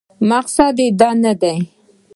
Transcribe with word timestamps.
مقصود 0.29 0.77
نه 1.23 1.33
دی. 1.41 1.55